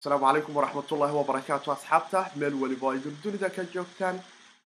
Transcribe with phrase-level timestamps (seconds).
[0.00, 4.16] asalaamu calaykum waraxmatullaahi wabarakaatu asxaabta meel weliba ay durdunida ka joogtaan.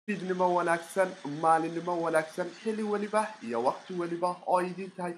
[0.07, 1.09] Fiidnimo wanaagsan
[1.43, 5.15] maalinimo wanaagsan xilli weliba iyo waqti weliba oo idiin tahay.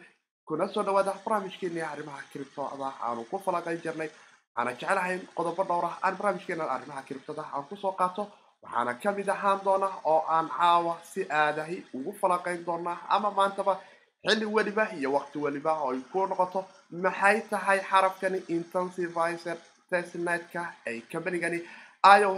[0.49, 4.11] Kuna soo dhawaada barnaamijkeena arrimaha kiribtooda aanu ku falaqayn jirnay.
[4.57, 8.23] Waxaana jecelahay qodobo dhowr ah aan barnaamijkeena arrimaha kiribtada aan ku soo qaato.
[8.63, 13.75] Waxaana ka mid ahaan doona oo aan caawa si aadahi ugu falaqayn doonaa ama maantaba
[14.27, 16.61] xilli weliba iyo waqti weliba oo ay ku noqoto.
[17.05, 19.57] Maxay tahay xarafkani intensivizer
[19.91, 21.59] testnetka ay combanigani
[22.21, 22.37] ioh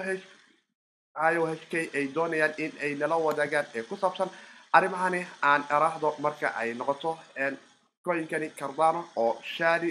[1.35, 4.31] iohk ay doonayaan in ay nala wadaagaan ee ku saabsan
[4.77, 7.11] arrimahani aan eraahdo marka ay noqoto
[8.05, 9.91] coinkani cardano oo shari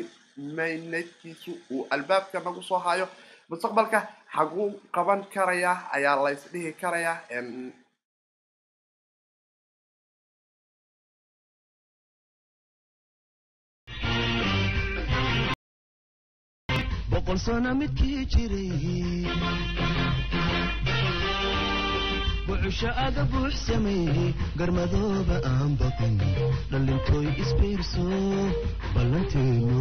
[0.57, 3.07] maynetkiisu uu albaabka nagu soo hayo
[3.49, 3.99] mustaqbalka
[4.35, 6.71] xaguu qaban karaya ayaa lays dhihi
[17.11, 19.25] boqol sano midkii jiray
[22.47, 23.57] bucusho aga buux
[24.59, 26.15] garmadooba aan baqin
[26.71, 28.05] dhallintooy isbiirso
[28.95, 29.79] ballanteenu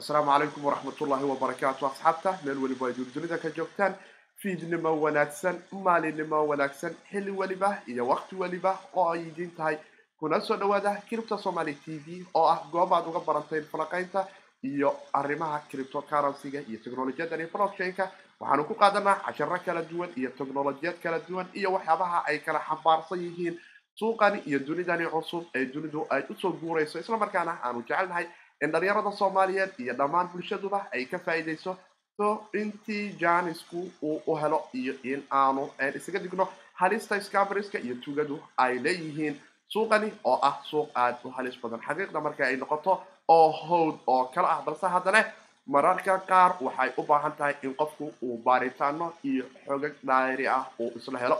[0.00, 3.94] asalaamu calaykum waraxmatullaahi wabarakaatu asxaabta meel weliba ay durdunida ka joogtaan
[4.42, 9.76] fiidnimo wanaagsan maalinimo wanaagsan xilli weliba iyo waqti weliba oo ay idiin tahay
[10.18, 14.26] kuna soo dhawaada cripto somaly t v oo ah goob aad uga barantayn falaqaynta
[14.64, 18.10] iyo arrimaha criptocurrencyga iyo technolojiyadani blockchain-ka.
[18.40, 23.20] Waxaanu ku qaadanaa casharo kala duwan iyo technolojiyad kala duwan iyo waxyaabaha ay kala xambaarsan
[23.24, 23.54] yihiin
[23.98, 26.98] suuqani iyo dunidani cusub ee dunidu ay u soo guurayso.
[26.98, 28.26] Islamarkaana aanu jecelnahay
[28.62, 31.76] in dhalinyarada soomaaliyeed iyo dhammaan bulshaduba ay ka faa'iidayso.
[32.16, 38.42] So intii janisku uu u helo iyo in aanu isaga digno halista scambriska iyo tugadu
[38.56, 39.36] ay leeyihiin
[39.72, 41.80] suuqani oo ah suuq aada u halis badan.
[41.86, 42.92] Xaqiiqda marka ay noqoto
[43.28, 44.62] oo howd oo kala ah.
[44.66, 45.24] Balse haddana
[45.66, 50.90] mararka qaar waxay u baahan tahay in qofku uu baaritaano iyo xogag dhaayri ah uu
[50.96, 51.38] isla helo.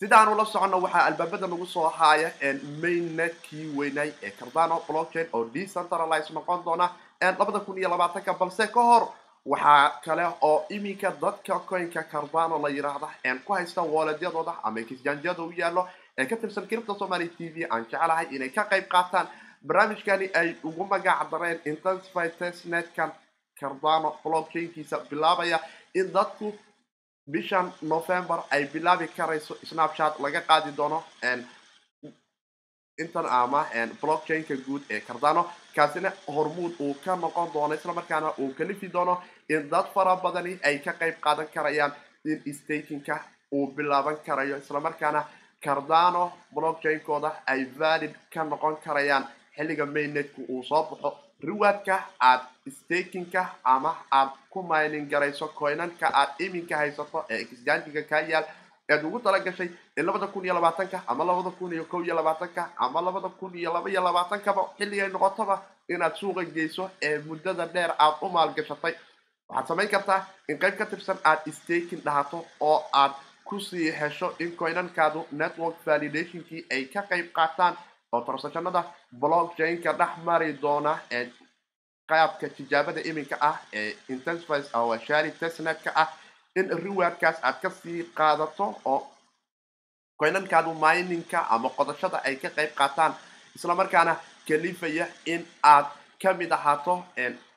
[0.00, 2.28] Sidaanu la soconno waxaa albaabada nagu soo haaya
[2.82, 6.86] mainnetkii weynay ee cardano blockchain oo decentralize noqon doona
[7.38, 8.32] labada kun iyo labaatanka.
[8.34, 9.04] Balse ka hor
[9.46, 13.08] waxaa kale oo iminka dadka coinka cardano la yiraahda
[13.46, 17.84] ku haysta wooledyadooda ama kisjaanjiyada u yaallo ee ka tirsan cripto somaly t v aan
[17.90, 19.26] jecelahay inay ka qayb qaataan
[19.66, 23.10] barnaamijkani ay ugu magac dareen intensify testnetkan
[23.60, 25.58] cardano blockchainkiisa bilaabaya
[25.94, 26.48] in dadku
[27.32, 30.98] bishan november ay bilaabi karayso snapchat laga qaadi doono
[33.02, 33.60] intan ama
[34.00, 35.42] blockchainka guud ee cardano.
[35.76, 39.14] Kaasina hormuud uu ka noqon doono islamarkaana uu kalifi doono
[39.48, 41.92] in dad fara badani ay ka qayb qaadan karayaan
[42.24, 43.14] in stakinka
[43.52, 45.20] uu bilaaban karayo islamarkaana
[45.64, 49.24] cardano blockchainkooda ay valid ka noqon karayaan
[49.56, 51.10] xilliga mainnetku uu soo baxo.
[51.42, 52.40] Riwaadka aad
[52.78, 58.46] stakinka ama aad ku mining garayso coinanka aad iminka haysato ee exjangiga kaa yaal
[58.88, 62.14] ead ugu tala gashay in labada kun iyo labaatanka ama labada kun iyo kow iyo
[62.14, 65.56] labaatanka ama labada kun iyo laba iyo labaatankaba xilligay noqotoba
[65.88, 68.94] inaad suuqa geyso ee muddada dheer aad u maalgashatay.
[69.48, 73.12] Waxaad samayn kartaa in qayb ka tirsan aad staking dhahato oo aad
[73.44, 77.74] ku sii hesho in coinankaadu network validationkii ay ka qayb qaataan
[78.12, 78.82] oo transactionada
[79.20, 81.24] blockchainka dhex mari doona ee
[82.10, 86.08] qaabka tijaabada iminka ah ee intensifies oo shari testnetka ah
[86.58, 89.00] in rewardkaas aad ka sii qaadato oo
[90.20, 93.12] coinankaadu miningka ama qodashada ay ka qayb qaataan.
[93.56, 94.14] Islamarkaana
[94.48, 95.86] kalifaya in aad
[96.22, 96.94] ka mid ahaato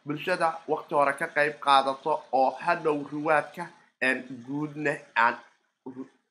[0.05, 3.63] bulshada waqti hore ka qayb qaadato oo hadhow riwaadka
[4.47, 5.35] guudna aan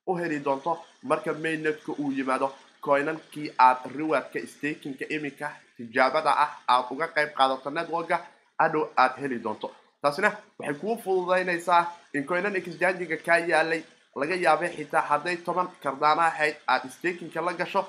[0.07, 0.73] u heli doonto
[1.03, 2.49] marka mainnetka uu yimaado
[2.85, 8.17] coinankii aad riwaadka stakinka iminka tijaabada ah aad uga qayb qaadato networka
[8.59, 9.71] hadhow aad heli doonto.
[10.03, 11.83] Taasina waxay kuu fududaynaysaa
[12.15, 13.83] in coinan exjangiga kaa yaalay
[14.21, 17.83] laga yaabay xitaa hadday toban kardaano ahayd aad stakinka la gasho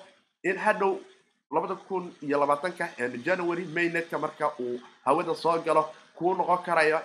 [0.43, 0.93] in hadhow
[1.51, 2.85] labada kun iyo labaatanka
[3.25, 5.83] january mainnetka marka uu hawada soo galo
[6.17, 6.99] kuu noqon karayo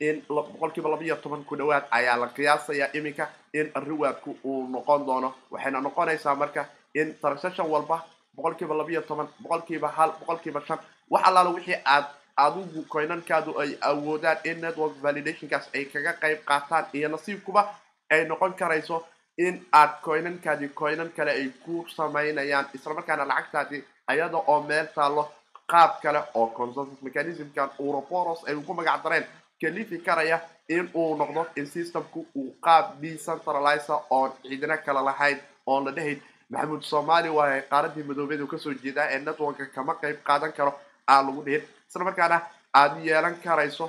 [0.00, 5.06] in boqolkiiba laba iyo toban ku dhawaad ayaa la qiyaasayaa iminka in riwaadku uu noqon
[5.06, 5.34] doono.
[5.50, 8.04] Waxayna noqonaysaa marka in transaction walba
[8.36, 10.78] boqolkiiba laba iyo toban boqolkiiba hal boqolkiiba shan
[11.10, 12.04] wax allaala wixii aad
[12.36, 17.62] adigu coinankaadu ay awoodaan in network validationkaas ay kaga qayb qaataan iyo nasiibkuba
[18.10, 19.04] ay noqon karayso
[19.38, 22.66] in aad coinankaadii coinan kale ay ku samaynayaan.
[22.74, 25.28] Islamarkaana lacagtaadii ayada oo meel taallo
[25.70, 29.26] qaab kale oo consensus mechanismkan uroboros ay ugu magac dareen
[29.60, 35.84] kalifi karaya in uu noqdo in systemku uu qaab decentralizer oon ciidina kala lahayn oon
[35.86, 36.20] la dhahayn
[36.50, 40.72] maxamuud soomaali waaye qaaradii madoobeed uu ka soo jeedaa ee networka kama qayb qaadan karo
[41.12, 41.62] aan lagu dhihin.
[41.88, 42.38] Isla markaana
[42.80, 43.86] aad yeelan karayso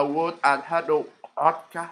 [0.00, 1.00] awood aad hadhow
[1.40, 1.82] codka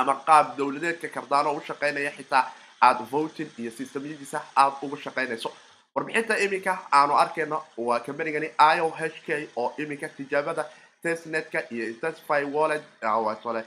[0.00, 2.44] ama qaab dowladeedka kardaano u shaqaynaya xitaa
[2.88, 5.50] aad voting iyo systemyadiisa aad ugu shaqaynayso
[5.94, 10.64] warbixinta iminka aanu arkayno waa combanigani io h k oo iminka tijaabada
[11.02, 12.84] testnetka iyo intensify wallet
[13.42, 13.62] tole.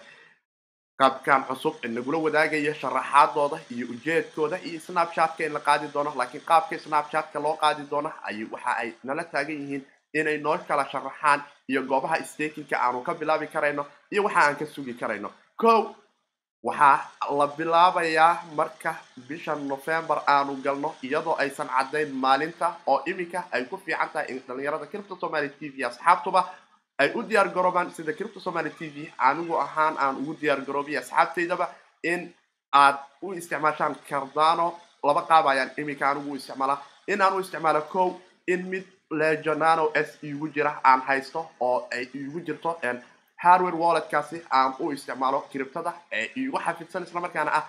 [0.99, 6.75] Qaabkan cusub nagula wadaagaya sharaxaadooda iyo ujeedkooda iyo snapchatka in la qaadi doono laakiin qaabka
[6.79, 9.83] snapchatka loo qaadi doono ay waxa ay nala taagan yihiin
[10.19, 11.39] inay noo kala sharaxaan
[11.71, 15.29] iyo goobaha stakinka aanu ka bilaabi karayno iyo waxa aan ka sugi karayno.
[15.61, 15.95] Ko
[16.63, 16.97] waxaa
[17.39, 18.91] la bilaabayaa marka
[19.27, 24.43] bisha november aanu galno iyadoo aysan caddayn maalinta oo iminka ay ku fiican tahay in
[24.47, 26.41] dhalinyarada cripto somaly t v asxaabtuba
[27.01, 28.97] ay u diyaar garoobaan sida cripto somaly t v
[29.29, 31.65] anigu ahaan aan ugu diyaar garoobiy asxaabtaydaba
[32.11, 32.21] in
[32.83, 34.67] aad u isticmaashaan cardano
[35.07, 36.79] laba qaab ayaan iminka anigu u isticmaalaa
[37.11, 38.01] in aan u isticmaalo ko
[38.53, 38.85] in mid
[39.19, 42.71] legonano s igu jira aan haysto oo ay igu jirto
[43.43, 47.65] hardware walletkaasi aan u isticmaalo criptada ee igu xafidsan islamarkaana ah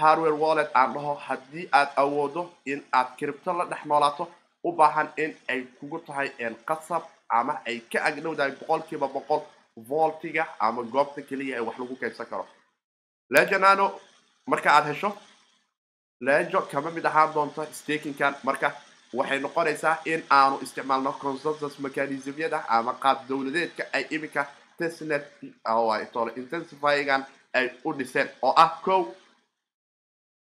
[0.00, 2.42] hardware wallet aan dhaho haddii aad awoodo
[2.72, 4.24] in aad cripto la dhex noolaato
[4.64, 6.28] u baahan in ay kugu tahay
[6.68, 9.42] qasab ama ay ka agdhowdahay boqolkiiba boqol
[9.76, 12.46] voltiga ama goobta keliya ee wax lagu kaydsan karo.
[13.30, 13.86] Legonano
[14.46, 15.10] marka aad hesho
[16.20, 18.68] lejo kama mid ahaan doonto stakinkan marka
[19.18, 24.46] waxay noqonaysaa in aanu isticmaalno consensus mechanismyada ama qaab dowladeedka ay iminka
[24.78, 25.24] testnet
[26.36, 27.22] intensifygan
[27.54, 29.14] ay u dhiseen oo ah ko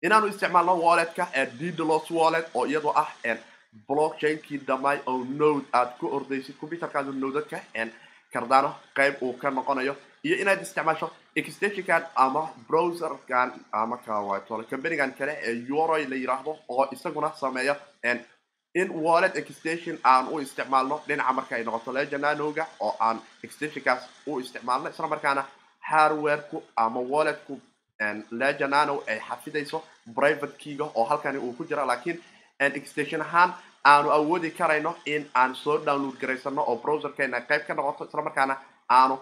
[0.02, 1.24] inaanu isticmaalno walletka
[1.58, 3.10] ddos wallet oo iyadoo ah
[3.88, 7.58] blockchainkii dhamay oo node aad ku ordaysid computerkaada nodadka
[8.32, 13.96] cardano qayb uu ka noqonayo iyo inaad isticmaasho extensionkan ama browserkan ama
[14.70, 17.76] companigan kale ee euroy la yiraahdo oo isaguna sameeya
[18.74, 24.38] in wallet extension aan u isticmaalno dhinaca marka ay noqoto legonanoga oo aan extensionkaas u
[24.40, 25.44] isticmaalno isla markaana
[25.90, 27.60] hardwareku ama walletku
[28.30, 29.82] legonano ay xafidayso
[30.14, 32.22] private keyga oo halkani uu ku jira laakiin
[32.80, 33.50] extension ahaan
[33.84, 38.56] aanu awoodi karayno in aan soo download garaysano oo browserkeena qayb ka noqoto isla markaana
[38.88, 39.18] aanu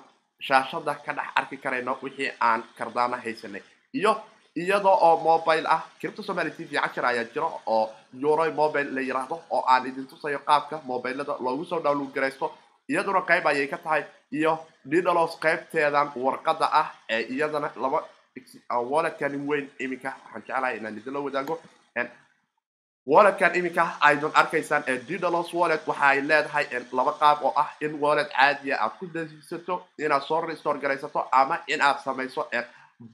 [0.47, 3.63] shaashada ka dhex arki karayno wixii aan kardaano haysanay.
[3.95, 4.13] Iyo
[4.57, 7.91] iyadoo oo mobile ah cripto somaly t v cashir ayaa jira oo
[8.23, 12.53] euroy mobile la yiraahdo oo aan idin tusayo qaabka mobilada loogu soo download garaysto.
[12.91, 14.59] Iyaduna qayb ayay ka tahay iyo
[14.91, 18.01] didalos qaybteedan warqada ah ee iyadana laba
[18.91, 20.11] walletkani weyn iminka.
[20.25, 21.55] Waxaan jeclahay inaan idinla wadaago
[23.11, 25.83] walletkan iminka aydun arkaysaan ee didalos wallet.
[25.87, 26.67] Waxa ay leedahay
[26.99, 31.57] laba qaab oo ah in wallet caadiya aad ku dasisato inaad soo restore garaysato ama
[31.67, 32.43] in aad samayso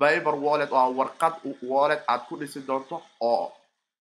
[0.00, 0.70] viber wallet.
[0.72, 3.52] Oo warqad wallet aad ku dhisi doonto oo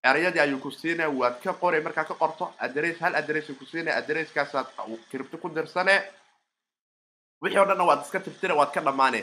[0.10, 3.98] ereyadii ayuu ku siinaya waad ka qoray markaa ka qorto adress hal adress ku siinaya
[3.98, 4.68] adresskaasaad
[5.12, 5.96] kiribto ku dirsane
[7.42, 9.22] wixii o dhanna waad iska tirtire waad ka dhammaane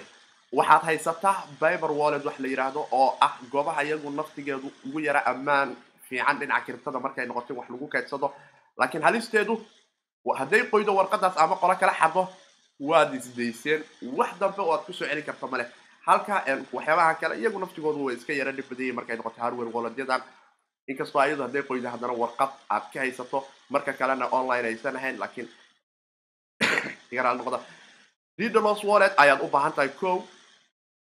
[0.53, 5.77] waxaad haysataa viber wallet wax la yidhaahdo oo ah goobaha iyagu naftigeedu ugu yara ammaan
[6.13, 8.29] fiican dhinaca kiribtada markay noqoto wax lagu kaydsado.
[8.79, 9.55] Laakiin halisteedu
[10.39, 12.29] hadday qoydo warqadaas ama qolo kala xado
[12.89, 13.81] waad isdayseen.
[14.19, 15.67] Wax dambe oo aad ku soo celin karta male
[16.07, 20.23] halka waxyaabaha kale iyagu naftigoodu way iska yara dhib badayay markay noqoto hardware walletyadan
[20.91, 23.39] inkastoo ayadu hadday qoydo haddana warqad aad ka haysato
[23.71, 25.49] marka kalena online aysan ahayn laakiin
[28.39, 30.25] didalos wallet ayaad u baahan tahay ko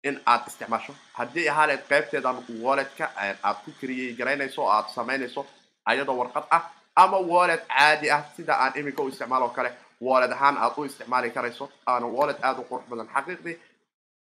[0.05, 0.95] in aad isticmaasho.
[1.19, 5.47] Haddii ahaaleed qaybteedan walletka aad ku kariyey garaynayso oo aad samaynayso
[5.87, 6.63] ayadoo warqad ah
[6.97, 10.85] ama wallet caadi ah sida aan iminka u isticmaalo o kale wallet ahaan aad u
[10.85, 13.09] isticmaali karayso aana wallet aada u qurux badan.
[13.15, 13.57] Xaqiiqdii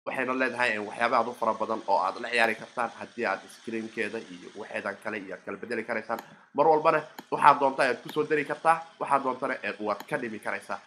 [0.06, 4.18] waxayna leedahay waxyaaba aad u fara badan oo aad la ciyaari kartaan haddii aad screenkeeda
[4.18, 6.20] iyo waxeedan kale iyo kala bedeli karaysaan.
[6.54, 7.00] Mar walbana
[7.32, 10.80] waxaad doonta ayaad ku soo dari kartaa waxaad doontana waad ka dhimi karaysaa.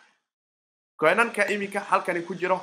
[0.99, 2.57] Coinanka iminka halkani ku jiro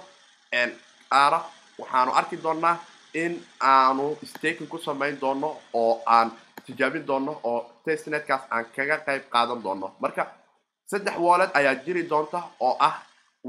[1.10, 1.40] aara
[1.80, 2.76] waxaanu arki doonaa
[3.22, 5.50] in aanu staking ku samayn doono
[5.80, 6.28] oo aan
[6.66, 9.86] tijaabin doono oo testnetkaas aan kaga qayb qaadan doono.
[10.02, 10.22] Marka
[10.90, 12.96] saddex wallet ayaa jiri doonta oo ah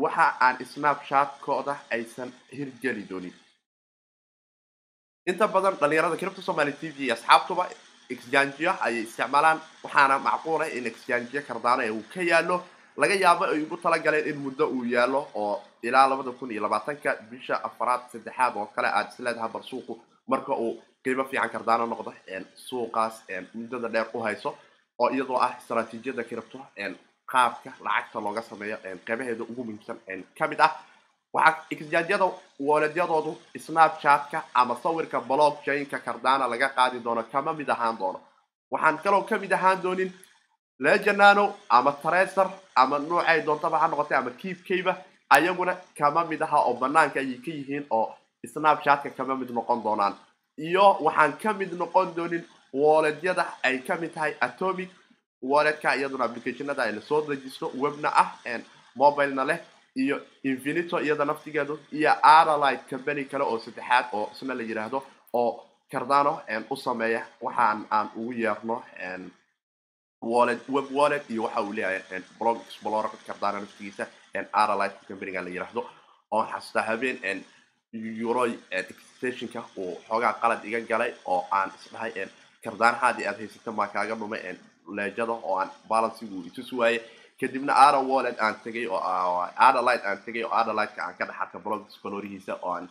[0.04, 3.34] waxa aan snapchatkooda aysan hirgeli doonin.
[5.30, 7.64] Inta badan dhalinyarada cripto somaly t v asxaabtuba
[8.14, 12.58] exjangiya ayay isticmaalaan waxaana macquula in exjangiya kardaano ee uu ka yaalo
[13.02, 15.56] laga yaabo ay ugu talagaleen in muddo uu yaalo oo
[15.88, 19.94] ilaa labada kun iyo labaatanka bisha afaraad saddexaad oo kale aad isleedaha bar suuqu
[20.28, 20.74] marka uu
[21.04, 22.12] qiimo fiican kardaano noqdo
[22.68, 23.16] suuqaas
[23.54, 24.50] muddada dheer u hayso
[25.02, 26.60] oo iyadoo ah istraatiijiyada cripto
[27.32, 29.98] qaabka lacagta looga sameeyo qeybaheeda ugu muhiimsan
[30.38, 30.74] ka ah
[31.36, 32.28] waxaa exchangeyada
[32.68, 33.32] waledyadoodu
[33.66, 38.20] snapchatka ama sawirka blockchainka cardano laga qaadi doono kama mid ahaan doono.
[38.72, 40.12] Waxaan kaloo ka mid ahaan doonin
[40.80, 44.94] legenano ama tracer ama noocay doontaba ha noqotay ama keepkayba
[45.30, 48.14] ayaguna kama mid aha oo banaanka ayay ka yihiin oo
[48.54, 50.14] snapchatka kama mid noqon doonaan.
[50.58, 54.90] Iyo waxaan ka mid noqon doonin waledyada ay ka mid tahay atomic
[55.42, 58.30] walletka iyaduna applicationada ay la soo registo webna ah
[58.96, 59.60] mobilena leh
[59.96, 65.04] iyo infinito iyada naftigeedu iyo aralite company kale oo saddexaad oo isna la yidhaahdo
[65.34, 67.22] oo cardano u sameeya.
[67.42, 68.84] Waxaan aan ugu yeerno
[70.32, 74.04] wallet web wallet iyo waxa uu leeyahay blog explorer cardano naftigiisa
[74.62, 75.82] aralite companyga la yidhaahdo
[76.36, 77.40] oo xasuustaa habeen
[78.26, 82.12] euroy extensionka uu xoogaa qalad iga galay oo aan isdhahay
[82.64, 84.42] cardanahaadii aad haysata maa kaaga dhumay
[84.98, 87.00] leejada oo aan balansigu itus waaye.
[87.40, 89.00] Kadibna ara wallet aan tegay oo
[89.68, 92.86] adalite aan tegay oo adaliteka aan ka dhaxarka blog explorerihiisa oo aan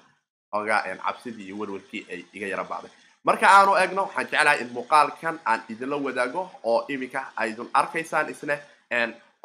[0.53, 2.91] xoogaa cabsidii iyo werwarkii ay iga yara bacday
[3.27, 8.57] marka aanu egno waxaan jeclahay in muuqaalkan aan idinla wadaago oo iminka aydun arkaysaan isne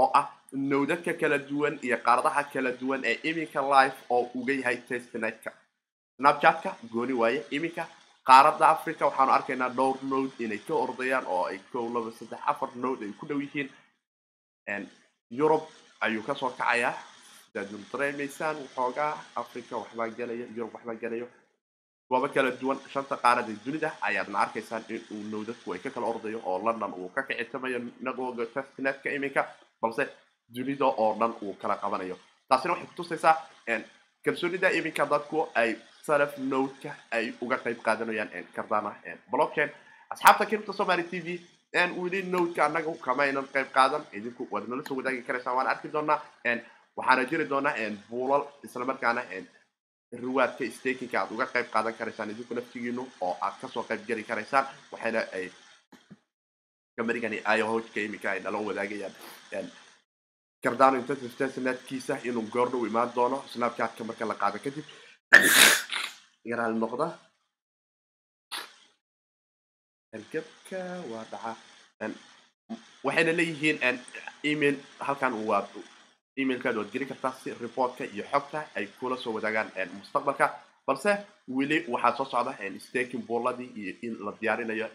[0.01, 0.27] oo ah
[0.71, 5.51] nowdadka kala duwan iyo qaaradaha kala duwan ee iminka life oo uga yahay testnetka
[6.19, 7.39] snapchatka gooni waaye.
[7.55, 7.83] Iminka
[8.29, 12.69] qaaradda africa waxaanu arkaynaa dhowr node inay ka ordayaan oo ay kow laba saddex afar
[12.75, 13.69] node ay ku dhow yihiin.
[15.39, 15.63] Yurub
[16.01, 16.93] ayuu ka soo kacayaa.
[17.47, 21.27] Sidaad dareemaysaan waxoogaa africa waxbaa gelaya yurub waxbaa gelayo
[22.09, 26.39] goobo kala duwan shanta qaarada dunida ayaadna arkaysaan in uu nowdadku ay ka kala ordayo
[26.49, 29.41] oo london uu ka kicitamayo networka testnetka iminka
[29.81, 30.03] balse
[30.55, 32.17] dunida oo dhan uu kala qabanayo.
[32.49, 33.35] Taasina waxay kutusaysaa
[34.25, 35.75] kalsoonida iminka dadku ay
[36.05, 38.91] self nodeka ay uga qayb qaadanayaan cardana
[39.31, 39.69] blockchain.
[40.13, 41.27] Asxaabta kiribta somaly t v
[41.99, 46.19] weli nodeka annaga kamaynan qayb qaadan idinku waad nala soo wadaagi karaysaan waan arki doonaa
[46.97, 47.75] waxaana jiri doonaa
[48.09, 49.21] buulal islamarkaana
[50.11, 54.23] riwaadka stakinka aad uga qayb qaadan karaysaan idinku naftigiinu oo aad ka soo qayb geli
[54.29, 55.45] karaysaan waxayna ay
[56.97, 59.67] kamarigani iohojka iminka ay nala wadaagayaan
[60.63, 64.85] cardano intertestnetkiisa inuu goordhow imaan doono snapchatka marka la qaado kadib
[66.49, 67.07] yaraal noqda.
[70.13, 70.79] Halgabka
[71.11, 71.51] waa dhaca
[73.05, 73.77] waxayna leeyihiin
[74.51, 74.75] email
[75.07, 75.61] halkan waa
[76.41, 79.69] emailkaad waad geli kartaa si reportka iyo xogta ay kula soo wadaagaan
[79.99, 80.47] mustaqbalka.
[80.87, 81.11] Balse
[81.57, 82.53] weli waxaa soo socda
[82.87, 84.87] staking bulladii iyo in la diyaarinayo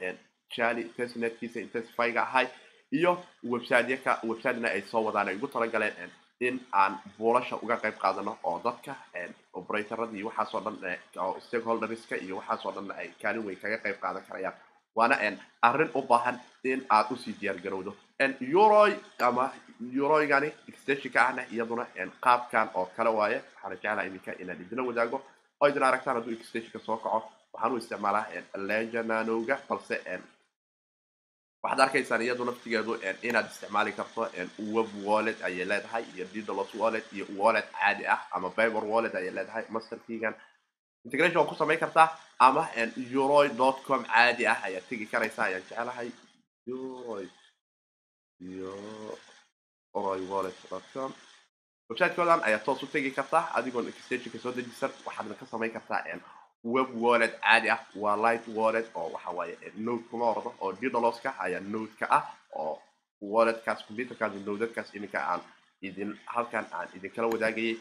[0.57, 2.47] jali testnetkiisa intensifyga ahay
[2.93, 3.13] iyo
[3.53, 6.11] websiteyaka websitena ay soo wadaan ay ugu talagaleen
[6.41, 8.95] in aan buulasha uga qayb qaadano oo dadka
[9.53, 10.77] operatorada waxaasoo dhan
[11.25, 14.55] oo stakeholderska iyo waxaasoo dhan ay kaalin weyn kaga qayb qaadan karayaan.
[14.97, 15.17] Waana
[15.63, 17.59] arrin u baahan in aad u sii diyaar
[18.21, 19.53] euroy ama
[19.95, 21.87] euroygani extensionka ahna iyaduna
[22.25, 25.19] qaabkan oo kale waaye waxaana jeclaha iminka inaan idinla wadaago.
[25.61, 27.19] Oo idin aragtaan hadduu extensionka soo kaco
[27.53, 28.27] waxaan u isticmaalaa
[28.69, 29.97] legenanoga balse
[31.63, 32.93] waxaad arkaysaan iyadu naftigeedu
[33.23, 34.23] inaad isticmaali karto
[34.75, 39.31] web wallet ayay leedahay iyo ddolos wallet iyo wallet caadi ah ama biber wallet ayay
[39.39, 40.35] leedahay masterkigan
[41.05, 42.69] integration waa ku samayn kartaa ama
[43.13, 46.11] euroy dot com caadi ah ayaad tegi karaysaa ayaan jecelahay
[48.41, 49.17] euroy
[49.95, 51.13] euroy wallet dot com
[51.91, 56.03] websitekoodan ayaad toos u tegi kartaa adigoon extensionka soo dejisan waxaadna ka samayn kartaa
[56.75, 61.35] web wallet caadi ah waa light wallet oo waxa waaye node kuma ordo oo didoloska
[61.45, 62.25] ayaa nodeka ah
[62.61, 62.83] oo
[63.33, 65.41] walletkaas computerkaas nodadkaas iminka aan
[65.83, 67.77] idin halkan aan idinkala wadaagayay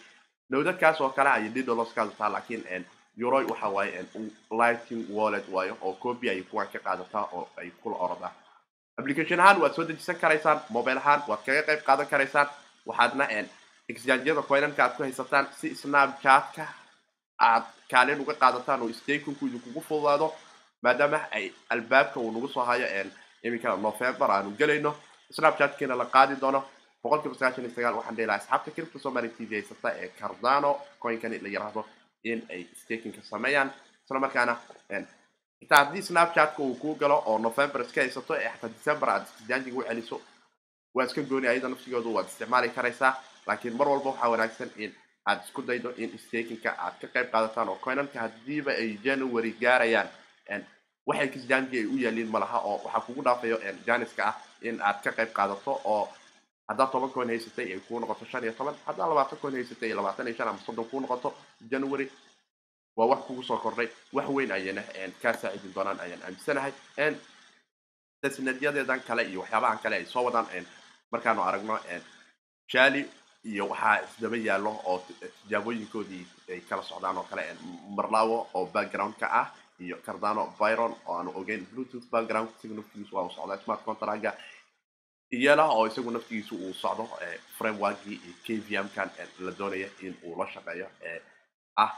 [0.50, 2.86] nodadkaas oo kale ayay didoloskaas taa laakiin
[3.24, 4.06] euroy waxa waaye
[4.62, 8.32] lighting wallet waayo oo copy ay kuwaan ka qaadataa oo ay kula ordaa
[9.00, 12.48] application ahaan waad soo dejisan karaysaan mobile ahaan waad kaga qayb qaadan karaysaan
[12.88, 13.26] waxaadna
[13.90, 16.66] exchangeyada coinanka aad ku haysataan si snapchatka
[17.50, 20.28] aad kaalin uga qaadataan oo stakinku idinkugu fududaado
[20.84, 22.88] maadaama ay albaabka uu nagu soo hayo
[23.46, 24.92] iminka november aanu gelayno
[25.36, 26.60] snapchatkiina la qaadi doono
[27.04, 30.72] boqol kiiba sagaashan iyo sagaal waxaan dheelaha asxaabta kiribta somali t v haysata ee cardano
[31.04, 31.82] coinkani la yiraahdo
[32.32, 33.70] in ay stakinka sameeyaan
[34.06, 34.54] isla markaana
[35.64, 39.78] xitaa haddii snapchatka uu kuu galo oo november iska haysato ee xataa december aad janjiga
[39.80, 40.22] u celiso.
[40.96, 43.14] Waa iska gooni ayada naftigoodu waad isticmaali karaysaa
[43.48, 44.92] laakiin mar walba waxaa wanaagsan in
[45.26, 50.10] aad isku daydo in stakinka aad ka qayb qaadataan oo coinanka haddiiba ay january gaarayaan.
[51.08, 55.12] Waxay kisjanji ay u yaaliin malaha oo waxaa kugu dhaafayo janiska ah in aad ka
[55.12, 56.10] qayb qaadato oo
[56.70, 60.28] haddaad toban coin haysatay ay kuu noqoto shan iyo toban haddaad labaatan coin haysatay labaatan
[60.28, 61.30] iyo shan ama soddon kuu noqoto
[61.72, 62.08] january
[62.98, 64.82] waa wax kugu soo kordhay wax weyn ayana
[65.22, 66.74] kaa saacidin doonaan ayaan aaminsanahay.
[68.22, 70.66] Tasnadyadeedan kale iyo waxyaabahan kale ay soo wadaan
[71.12, 71.76] markaanu aragno
[72.74, 73.02] jali
[73.52, 74.98] iyo waxaa isdaba yaallo oo
[75.44, 77.44] tijaabooyinkoodii ay kala socdaan oo kale
[77.98, 79.48] marlawo oo background-ka ah
[79.80, 84.32] iyo cardano byron oo aanu ogeyn bluetooth background naftigiisu waa uu socdaa smart contractga.
[85.32, 87.04] Iyala oo isagu naftigiisu uu socdo
[87.58, 89.10] frameworkii iyo kvm-kan
[89.40, 91.20] la doonaya in la shaqeeyo ee
[91.76, 91.92] ah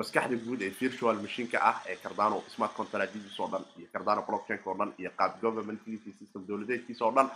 [0.00, 4.66] maskaxda guud ee virtual machineka ah ee cardano smart contractdiisa oo dhan iyo cardano blockchainka
[4.70, 7.28] oo dhan iyo qaab governmentkiisa system dowladeedkiisa oo dhan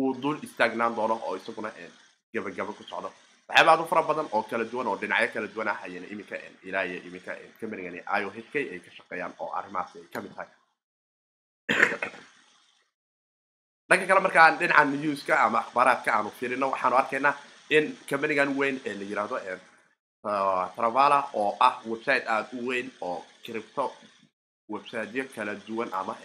[0.00, 1.70] uu dul istaagnaan doono oo isaguna
[2.34, 3.10] gabagaba ku socdo.
[3.48, 6.36] Waxyaaba aad u fara badan oo kala duwan oo dhinacyo kala duwan ah ayana iminka
[6.68, 8.38] ilaa iyo iminka companigan io h
[8.74, 10.50] ay ka shaqeeyaan oo arrimahaas ay ka mid tahay.
[13.88, 17.34] Dhanka kale markaan dhinaca newska ama akhbaaraadka aanu fiirino waxaanu arkaynaa
[17.76, 19.36] in companigan weyn ee la yiraahdo
[20.76, 23.92] travala oo ah website aada u weyn oo cripto
[24.68, 26.16] websiteyo kala duwan ama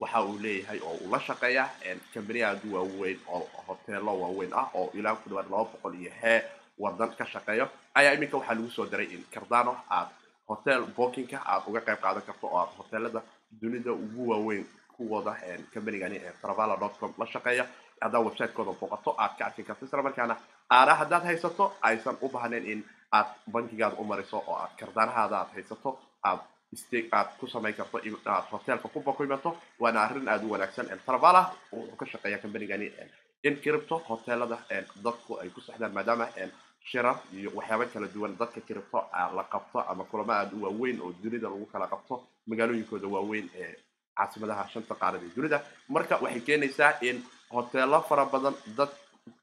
[0.00, 1.68] waxa uu leeyahay oo uu la shaqeeya
[2.14, 6.12] company aada u waaweyn oo hoteelo waaweyn ah oo ilaa ku dhawaad laba boqol iyo
[6.22, 6.42] hee
[6.78, 10.08] wadan ka shaqeeyo ayaa iminka waxaa lagu soo daray in cardano aad
[10.48, 13.22] hotel bookingka aad uga qayb qaadan karto oo aad hoteelada
[13.60, 15.36] dunida ugu waaweyn kuwooda
[15.74, 17.66] companygani travala com la shaqeeya
[18.00, 20.36] haddaad websitekooda booqato aad ka arki karto isla markaana
[20.70, 22.80] aana haddaad haysato aysan u baahnayn in
[23.18, 25.90] aad bankigaada u mariso oo aad kardaanahaada aad haysato
[26.28, 26.40] aad
[27.18, 29.50] aad ku samayn karto aad hotelka ku bokimato
[29.82, 30.86] waana arrin aada u wanaagsan.
[31.06, 31.42] Travala
[31.72, 32.88] wuxuu ka shaqeeya companygani
[33.44, 34.58] in cripto hoteelada
[35.04, 36.26] dadku ay ku sexdaan maadaama
[36.90, 38.98] shirar iyo waxyaaba kala duwan dadka cripto
[39.36, 42.14] la qabto ama kulamo aada u waaweyn oo dunida lagu kala qabto
[42.48, 43.74] magaalooyinkooda waaweyn ee
[44.16, 45.58] caasimadaha shanta qaarad ee dunida.
[45.88, 47.16] Marka waxay keenaysaa in
[47.54, 48.90] hoteelo fara badan dad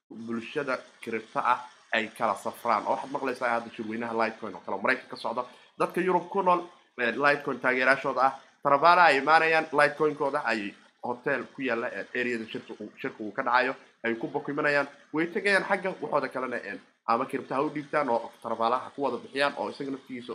[0.10, 1.60] bulshada cripto ah
[1.94, 2.84] ay kala safraan.
[2.88, 4.78] Oo waxaad maqlaysaa hadda shirweynaha lightcoin oo kale.
[4.82, 5.44] Maraykan ka socda
[5.80, 6.62] dadka yurub ku nool
[6.98, 8.34] lightcoin taageerayaashooda ah.
[8.64, 11.88] Travala ay imaanayaan lightcoinkooda ay hotel ku yaalla
[12.20, 16.60] areada shirka shirka uu ka dhacayo ay ku bokimanayaan way tegayaan xagga waxooda kalena
[17.08, 20.34] ama cripto ha u dhiibtaan oo travala ha ku wada bixiyaan oo isaga naftigiisa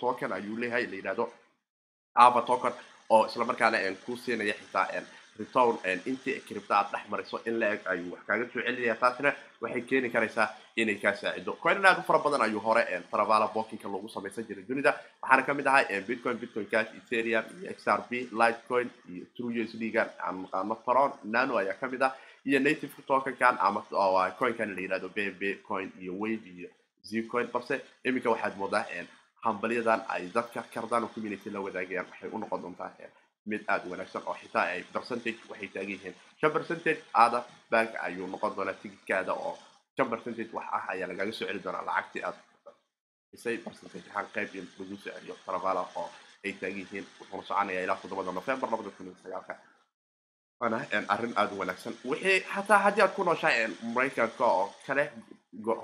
[0.00, 1.24] token ayuu leeyahay la yidhahdo
[2.14, 2.72] ava token
[3.14, 4.86] oo isla markaana ku siinaya xitaa
[5.38, 5.76] return
[6.10, 9.30] intii cripto aad dhex mariso in la eg ayuu wax kaaga soo celinaya taasina
[9.62, 11.52] waxay keeni karaysaa inay kaa saacido.
[11.62, 14.92] Coinan aad u fara badan ayuu hore travala bookingka loogu samaysan jiray dunida.
[15.22, 20.42] Waxaana ka mid ahay bitcoin bitcoin cash ethereum iyo xrp lightcoin iyo true gan aan
[20.42, 22.12] naqaano tron nano ayaa ka mid ah
[22.46, 23.82] iyo native tokenkan ama
[24.38, 26.68] coinkan la yihahdo bb coin iyo wave iyo
[27.04, 27.46] zcoin.
[27.52, 28.84] Balse iminka waxaad moodaa
[29.44, 32.90] hambalyadan ay dadka cardano community la wadaagayaan waxay u noqon doontaa
[33.50, 37.38] mid aada u wanaagsan oo xitaa ay percentage waxay taagan yihiin shan percentage aada
[37.72, 39.54] bank ayuu noqon doonaa tigidkaada oo
[39.96, 42.38] shan percentage wax ah ayaa lagaga soo celi doonaa lacagtii aad
[43.36, 44.06] isay percentage.
[44.10, 46.08] ahaan qayb in lagu soo celiyo travala oo
[46.44, 49.54] ay taagan yihiin wuxuuna soconaya ilaa toddobada november labada kun iyo sagaalka
[50.60, 50.78] waana
[51.14, 55.04] arrin aada wanaagsan wixii xataa haddii aad ku nooshahay maraykanka oo kale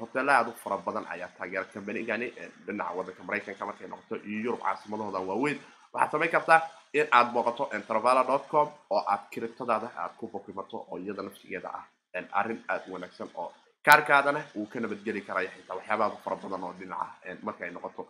[0.01, 2.27] hoteela aada u fara badan ayaa taageera combanygani
[2.67, 5.59] dhinaca waddanka maraykanka markay noqoto iyo yurub caasimadahooda waaweyn
[5.93, 6.61] waxaad samayn kartaa
[6.93, 11.85] in aad booqato travala com oo aad kiribtadaada aad ku bokimato oo iyada naftigeeda ah.
[12.33, 13.53] Arrin aada u wanaagsan oo
[13.85, 18.09] kaarkaadana uu ka nabadgeli karaya xitaa waxyaabaha fara badan oo dhinaca markay noqoto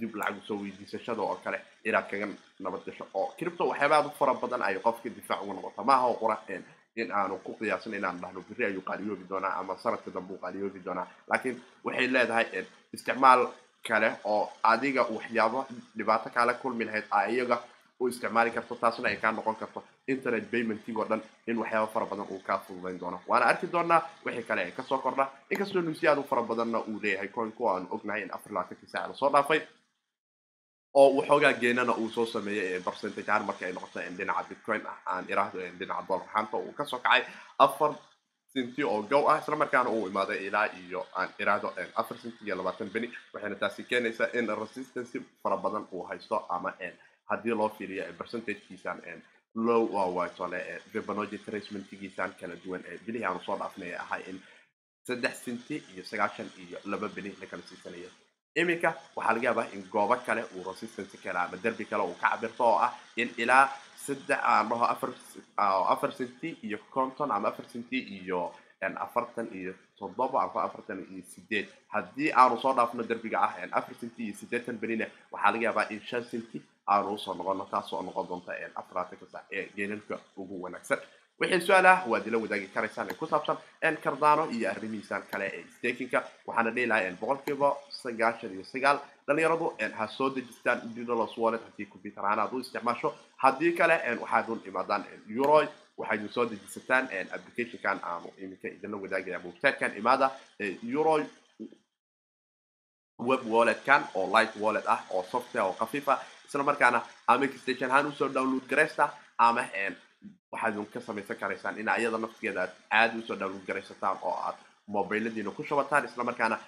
[0.00, 2.26] dib lacag soo weydiisashada oo kale inaad kaga
[2.60, 3.04] nabad gasho.
[3.14, 6.36] Oo cripto waxyaabaha fara badan ay qofka difaac uga noqota maaha qura
[6.96, 10.80] in aanu ku qiyaasan inaan dhahno biri ayuu qaaliyoobi doonaa ama sanadka dambe uu qaaliyoobi
[10.84, 11.06] doonaa.
[11.30, 12.46] Laakiin waxay leedahay
[12.92, 13.46] isticmaal
[13.88, 17.56] kale oo adiga waxyaabo dhibaato kaala kulmi lahayd a iyaga
[18.00, 19.82] u isticmaali karto taasna ay kaa noqon karto.
[20.08, 23.20] Internet paymentig oo dhan in waxyaaba fara badan uu kaa fududayn doono.
[23.28, 25.24] Waana arki doonaa wixii kale ee ka soo kordha.
[25.50, 29.08] Inkastoo nuusya aad u fara badanna uu leeyahay coinku aanu ognahay in afar labaatankii saaca
[29.08, 29.60] la soo dhaafay
[30.94, 35.24] oo waxoogaa geenana uu soo sameeyey percentage ahaan marka ay noqoto dhinaca bitcoin ah aan
[35.32, 37.22] iraahdo dhinaca dollar ahaanta uu ka soo kacay.
[37.58, 37.92] Afar
[38.52, 41.68] sinti oo gow ah isla markaana uu imaaday ilaa iyo aan iraahdo
[42.00, 46.72] afar sinti iyo labaatan beni waxayna taasi keenaysaa in resistancy fara badan uu haysto ama
[47.30, 48.98] haddii loo fiiriyo percentagekiisan
[49.66, 49.82] low
[50.16, 50.60] waatole
[50.92, 54.38] fibonacci tracementkiisan kala duwan ee bilihii aanu soo dhaafnay ee ahay in
[55.08, 58.10] saddex sinti iyo sagaashan iyo laba beni la kala siisanaya
[58.60, 62.28] iminka waxaa laga yaabaa in goobo kale uu resistance kale ama derbi kale uu ka
[62.30, 63.64] cabirto oo ah in ilaa
[64.06, 65.10] saddex aan dhaho afar
[65.94, 68.40] afar centi iyo conton ama afar centi iyo
[69.06, 74.20] afartan iyo toddoba ama afartan iyo sideed haddii aanu soo dhaafno derbiga ah afar centi
[74.26, 76.58] iyo siddeetan benina waxaa laga yaabaa in shan centi
[76.92, 80.98] aanu u soo noqono taasoo noqon doonta afaraatanka sac ee geelalka ugu wanaagsan.
[81.40, 83.56] Wixii su'aal ah waad ila wadaagi karaysaan ku saabsan
[84.04, 87.68] cardano iyo arrimihiisan kale ee stakinka waxaana dhihi lahay boqolkiiba
[88.02, 88.98] sagaashan iyo sagaal.
[89.26, 89.66] Dhalinyaradu
[89.98, 93.14] ha soo dejistaan didolos wallet haddii computer ahaan u isticmaasho.
[93.42, 95.04] Haddii kale waxaad un imaadaan
[95.36, 95.58] euro.
[95.98, 97.04] Waxaynu soo dejisataan
[97.36, 100.30] applicationkan aanu iminka idinla wadaagaya websitekan imaada
[100.94, 101.14] euro.
[103.28, 106.18] Web walletkan oo light wallet ah oo software oo khafiif ah
[106.48, 109.04] isla markaana ama extension ahaan u soo download garaysta
[109.38, 109.62] ama
[110.52, 114.56] waxaad ka samaysan karaysaan in ayada naftigeeda aad caadi u soo download garaysataan oo aad
[114.86, 116.04] mobiladiina ku shubataan.
[116.04, 116.58] Isla markaana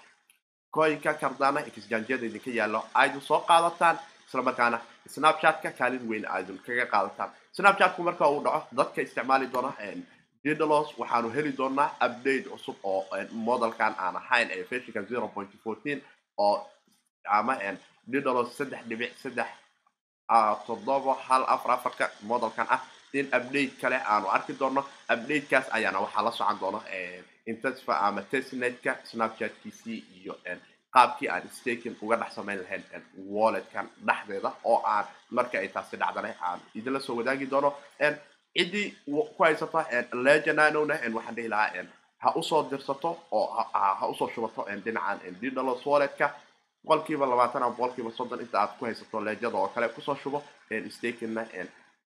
[0.75, 3.97] coinka cardana exchangeada idinka yaallo aydin soo qaadataan.
[4.29, 7.31] Isla markaana snapchatka kaalin weyn aydin kaga qaadataan.
[7.57, 9.73] Snapchatku marka uu dhaco dadka isticmaali doona
[10.45, 15.99] didalos waxaanu heli doonaa update cusub oo modelkan aan ahayn ee fashinka zero point fourteen
[16.39, 16.57] oo
[17.39, 17.55] ama
[18.13, 19.49] didalos saddex dhibic saddex
[20.67, 22.81] toddoba hal afar afarka modelkan ah.
[23.13, 24.85] In update kale aanu arki doono.
[25.13, 26.81] Updatekaas ayaana waxaa la socon doona
[27.47, 30.35] intensifa ama testnetka snapchatkiisii iyo
[30.95, 32.83] qaabkii aan staking uga dhex samayn lahayn
[33.35, 37.75] walletkan dhexdeeda oo aan marka ay taasi dhacdane aan idinla soo wadaagi doono.
[38.57, 41.85] Ciddii ku haysata legenanona waxaan dhihi lahaa
[42.23, 46.31] ha u soo dirsato oo ha u soo shubato dhinacan didalos walletka
[46.85, 50.43] boqolkiiba labaatan ama boqolkiiba soddon inta aad ku haysato leejada oo kale ku soo shubo
[50.97, 51.43] stakingna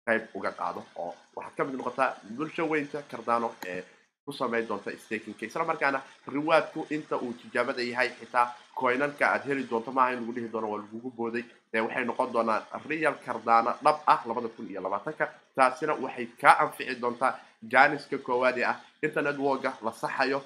[0.08, 3.84] qayb uga qaado oo waxaad ka mid noqotaa bulsho weynta cardano ee
[4.26, 6.00] ku samayn doonta stakingka isla markaana
[6.34, 8.46] riwaadku inta uu tijaabada yahay xitaa
[8.80, 11.44] coinanka aad heli doonto maaha in lagu dhihi doono waa lagugu booday
[11.86, 16.96] waxay noqon doonaan real cardano dhab ah labada kun iyo labaatanka taasina waxay kaa anfici
[17.04, 17.32] doontaa
[17.72, 20.40] janiska koowaad ee ah internet woga la saxayo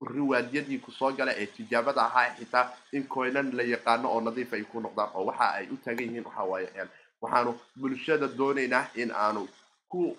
[0.00, 4.62] riwaadyadii ku soo gala ee tijaabada ahaa xitaa in coinan la yaqaano oo nadiif ay
[4.64, 6.68] ku noqdaan oo waxa ay u taagan yihiin waxa waaye
[7.22, 9.48] waxaanu bulshada doonaynaa in aanu
[9.88, 10.16] ku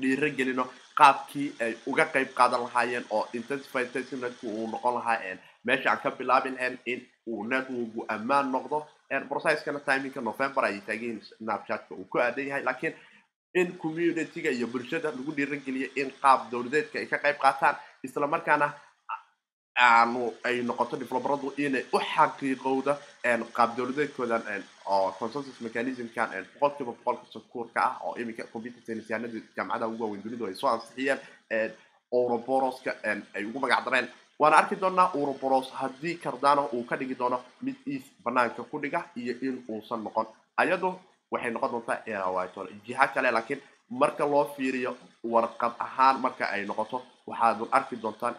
[0.00, 0.64] dhiiro gelino
[0.98, 6.10] qaabkii ay uga qayb qaadan lahaayeen oo intensified testnetku uu noqon lahaa meesha aan ka
[6.10, 8.86] bilaabi lahayn in uu networku ammaan noqdo.
[9.28, 12.94] Processkana timinka november ayay taagan snapchatka uu ku aadan yahay laakiin
[13.54, 18.26] in communityga iyo bulshada lagu dhiiro geliyo in qaab dowladeedka ay ka qayb qaataan isla
[18.26, 18.66] markaana
[19.80, 22.92] aanu ay noqoto developeradu inay u xaqiiqowda
[23.56, 24.42] qaab dowladeedkoodan
[24.94, 30.46] oo consensus mechanismkan boqolkiiba boqolka sakuurka ah oo iminka computer scienceyanada jaamacadaha ugu waaweyn dunidu
[30.46, 31.18] ay soo ansixiyeen
[32.12, 32.90] euroboroska
[33.36, 34.08] ay ugu magac dareen.
[34.40, 39.04] Waana arki doonaa euroboros haddii cardano uu ka dhigi doono mid is banaanka ku dhiga
[39.16, 40.26] iyo in uusan noqon.
[40.56, 40.94] Ayadu
[41.30, 41.98] waxay noqon doontaa
[42.86, 43.60] jiha kale laakiin
[43.90, 48.34] marka loo fiiriyo warqad ahaan marka ay noqoto waxaad arki doontaan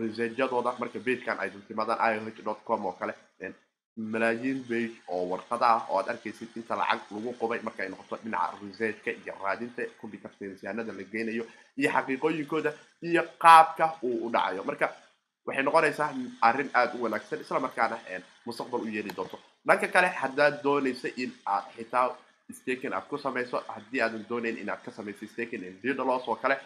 [0.00, 3.14] resejadooda marka bagekan ay timaadaan ioh com oo kale
[4.12, 8.16] malaayiin bage oo warqada ah oo aad arkaysid inta lacag lagu qubay marka ay noqoto
[8.24, 11.44] dhinaca resejka iyo raadinta computer scienceyanada la geynayo
[11.78, 12.70] iyo xaqiiqooyinkooda
[13.08, 14.62] iyo qaabka uu u dhacayo.
[14.68, 14.86] Marka
[15.46, 16.10] waxay noqonaysaa
[16.48, 17.96] arrin aada u wanaagsan isla markaana
[18.46, 19.36] mustaqbal u yeeli doonto.
[19.66, 22.06] Dhanka kale haddaad doonaysa in aad xitaa
[22.58, 26.56] staking aad ku samayso haddii aadan doonayn inaad ka samayso staking didalos oo kale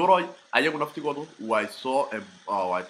[0.00, 2.08] euroy ayagu naftigoodu way soo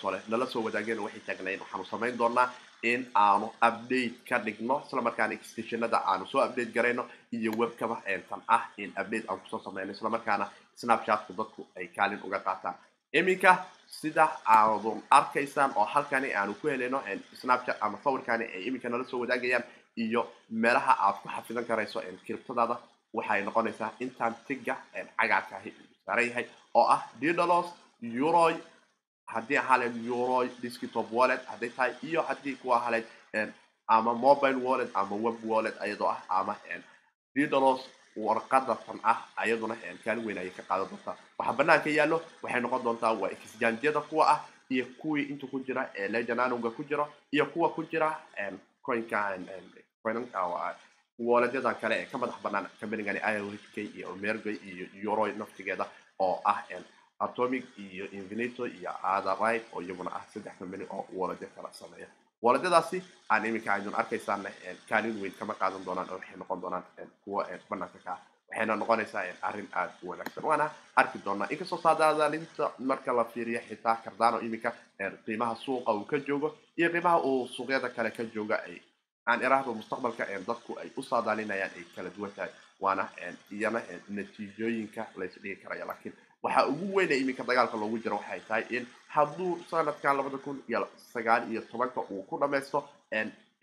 [0.01, 2.49] tole nala soo wadaageen waxay taagnayn waxaanu samayn doonaa
[2.91, 4.77] in aanu update ka dhigno.
[4.87, 7.05] Isla markaana extensionada aanu soo update garayno
[7.37, 7.97] iyo webkaba
[8.29, 10.49] tan ah in update aan ku soo samayno isla
[10.81, 12.75] snapchatku dadku ay kaalin uga qaataan.
[13.19, 13.53] Iminka
[13.87, 14.25] sida
[14.57, 17.03] aadun arkaysaan oo halkani aanu ku helayno
[17.41, 19.65] snapchat ama sawirkani ay iminka nala soo wadaagayaan
[19.97, 22.77] iyo meelaha aad ku xafidan karayso kiribtadaada
[23.17, 24.75] waxay noqonaysaa intaan tiga
[25.19, 25.71] cagaarkaahi
[26.07, 27.67] saaran yahay oo ah didalos
[28.03, 28.55] euroy
[29.33, 31.45] haddii ahaleyd euroy desktop wallet?
[31.47, 33.07] Hadday tahay iyo haddii kuwa ahaleyd
[33.87, 36.57] ama mobile wallet ama web wallet ayadoo ah ama
[37.35, 37.81] didalos
[38.17, 41.17] warqada tan ah ayaduna kaalin weyn ayay ka qaadan doontaa?
[41.39, 45.91] Waxaa banaanka yaallo waxay noqon doontaa waa exchangeada kuwa ah iyo kuwii inta ku jira
[45.95, 48.09] ee lejananowga ku jiro iyo kuwa ku jira
[48.83, 49.37] coinka
[51.29, 55.85] walletyadan kale ee ka madax banaan companygani iohk iyo omergo iyo euroy naftigeeda
[56.19, 56.59] oo ah
[57.27, 62.09] atomic iyo infinito iyo otherright oo iyaguna ah saddex company oo walletyo kala sameeya.
[62.43, 62.99] Walletyadaasi
[63.31, 64.51] aan iminka aydun arkaysaana
[64.89, 66.85] kaalin weyn kama qaadan doonaan oo waxay noqon doonaan
[67.25, 68.19] kuwa banaanka ka ah.
[68.51, 70.45] Waxayna noqonaysaa arrin aada u wanaagsan.
[70.49, 74.71] Waana arki doonaa inkastoo saadaalinta marka la fiiriyo xitaa cardano iminka
[75.27, 78.77] qiimaha suuqa uu ka joogo iyo qiimaha uu suuqyada kale ka jooga ay
[79.29, 82.51] aan iraahdo mustaqbalka dadku ay u saadaalinayaan ay kala duwan tahay
[82.85, 83.05] waana
[83.57, 83.81] iyana
[84.17, 89.53] natiijooyinka laysdhigi karaya laakiin waxaa ugu weyna iminka dagaalka loogu jiro waxay tahay in hadduu
[89.71, 92.79] sanadkan labada kun iyo sagaal iyo tobanka uu ku dhamaysto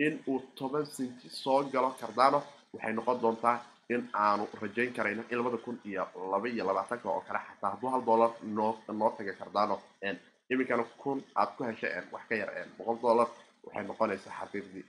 [0.06, 2.40] in uu toban sinti soo galo cardano
[2.74, 3.58] waxay noqon doontaa
[3.94, 7.90] in aanu rajayn karayno in labada kun iyo laba iyo labaatanka oo kale xataa hadduu
[7.94, 8.32] hal dollar
[9.00, 9.76] noo taga cardano
[10.52, 13.28] iminkana kun aad ku heshay wax ka yar boqol dollar
[13.66, 14.86] waxay noqonaysaa xaqiiqdii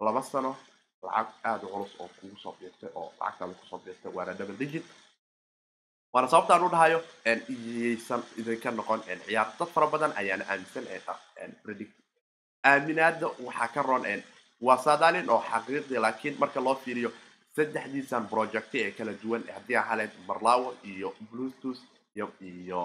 [0.00, 0.56] laba sano
[1.02, 4.56] lacag aada u culus oo kugu soo biirtay oo lacagtaada ku soo biirtay waana double
[4.58, 4.84] digit.
[6.12, 6.98] Waana sababtaan u dhahayo
[7.48, 9.48] iyaysan idinka noqon ciyaar.
[9.58, 10.84] Dad fara badan ayaana aaminsan
[11.62, 11.92] predict.
[12.64, 14.04] Aaminaada waxaa ka roon
[14.66, 17.10] waa saadaalin oo xaqiiqdi laakiin marka loo fiiriyo
[17.56, 21.80] saddexdiisan project ee kala duwan haddii ahaleed marlawo iyo bluetooth
[22.14, 22.80] iyo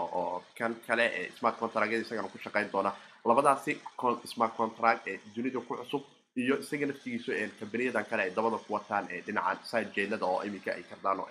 [0.58, 2.92] kan kale ee smart contract isagana ku shaqayn doona.
[3.26, 3.72] Labadaasi
[4.34, 6.04] smart contract ee dunida ku cusub
[6.42, 10.72] iyo isaga naftigiisu kambaniyadan kale ay dabada ku wataan ee dhinacan side jailada oo iminka
[10.78, 11.24] ay kardaano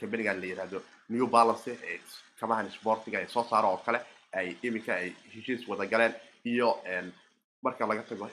[0.00, 0.78] kambanigan la yiraahdo
[1.14, 1.98] new balance ee
[2.40, 4.00] kabahan sportiga ee soo saaro oo kale
[4.38, 6.14] ay iminka ay heshiis wada galeen.
[6.44, 6.68] Iyo
[7.64, 8.26] marka laga tago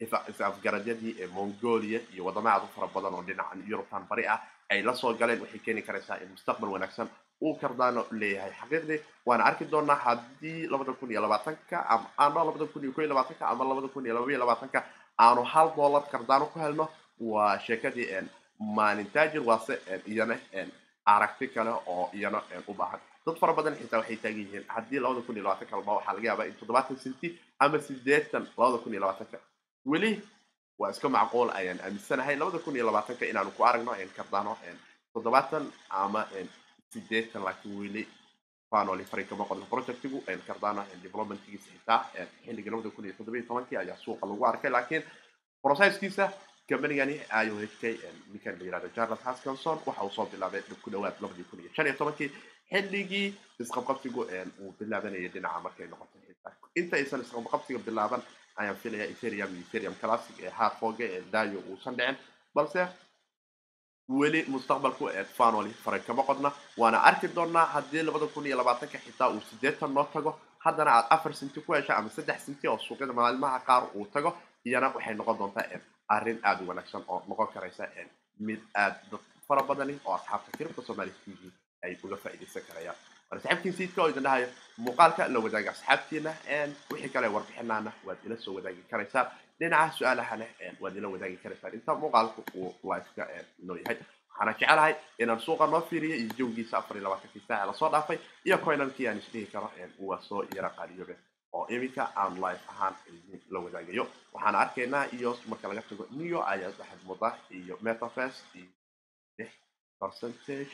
[0.00, 4.94] is-afgaradyadii mongolia iyo wadamo aad u fara badan oo dhinacan yuruban bari ah ay la
[4.94, 5.40] soo galeen.
[5.42, 7.08] Waxay keeni karaysaa in mustaqbal wanaagsan
[7.42, 9.00] uu kardaano leeyahay xaqiiqdii.
[9.26, 11.76] Waana arki doonaa haddii labada kun iyo labaatanka
[12.16, 14.84] ama labada kun iyo ko iyo labaatanka ama labada kun iyo laba iyo labaatanka
[15.26, 16.86] aanu hal dollar kardaano ku helno
[17.32, 18.06] waa sheekadii
[18.76, 19.74] maalin taajir waase
[20.12, 20.36] iyana
[21.14, 22.38] aragti kale oo iyana
[22.70, 23.00] u baahan.
[23.26, 26.28] Dad fara badan xitaa waxay taagan yihiin haddii labada kun iyo labaatanka laba waxaa laga
[26.28, 27.28] yaabaa in toddobaatan senti
[27.64, 29.38] ama sideetan labada kun iyo labaatanka.
[29.90, 30.12] Weli
[30.80, 34.52] waa iska macquul ayaan aaminsanahay labada kun iyo labaatanka inaanu ku aragno kardaano
[35.14, 35.64] toddobaatan
[36.02, 36.22] ama
[36.92, 38.02] sideetan laakiin weli
[39.70, 42.04] projectigu kardaano developmentkiisa xitaa
[42.44, 45.02] xilliga labada kun iyo toddobiyo tobankii ayaa suuqa lagu arkay laakiin
[45.62, 46.30] processkiisa
[46.68, 47.82] kambanigani IOHK
[48.32, 51.86] ninkan la yiraahdo Charles Haskinson waxa uu soo bilaabay ku dhawaad labadii kun iyo shan
[51.86, 52.30] iyo tobankii
[52.70, 54.20] xilligii isqabqabsigu
[54.60, 58.22] uu bilaabanayay dhinaca markay noqotay xitaa inta aysan isqabqabsiga bilaaban
[58.56, 62.16] ayaan filaya ethereum iyo ethereum classic ee hardforge ee dayo uusan dhicin
[62.54, 62.86] balse
[64.18, 65.04] weli mustaqbalku
[65.36, 66.52] fanoli faray kama qodna.
[66.80, 70.38] Waana arki doonaa haddii labada kun iyo labaatanka xitaa uu sideetan noo tago.
[70.64, 74.30] Haddana aad afar sinti ku hesha ama saddex sinti oo suuqyada maalmaha qaar uu tago
[74.66, 75.64] iyana waxay noqon doontaa
[76.08, 77.84] arrin aada u wanaagsan oo noqon karaysa
[78.46, 81.42] mid aad dad fara badani oo asxaabta kiribka soomaali t v
[81.84, 82.96] ay uga faa'iidaysan karayaan
[83.30, 84.48] waana saxibkiin siidka oo idin dhahayo
[84.84, 86.30] muuqaalka la wadaaga asxaabtiina
[86.92, 89.26] wixii kale warbixinaana waad ila soo wadaagi karaysaan
[89.60, 90.46] dhinaca su'aalahana
[90.80, 93.24] waad ila wadaagi karaysaan inta muuqaalku uu liveka
[93.66, 93.96] noo yahay.
[94.30, 98.18] Waxaana jecelahay inaan suuqa noo fiiriyo iyo jawgiisa afar iyo labaatankii saaca la soo dhaafay
[98.46, 99.70] iyo coinankii aan isdhihi karo
[100.08, 101.16] waa soo yara qaaliyobe
[101.52, 106.40] oo iminka aan live ahaan idin la wadaagayo waxaan arkaynaa iyo marka laga tago neo
[106.52, 109.46] ayaa waxaad muda iyo metafest iyo
[110.00, 110.72] percentage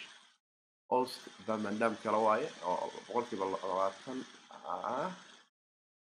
[0.88, 4.18] ost bamandam kala waaye oo boqolkiiba labaatan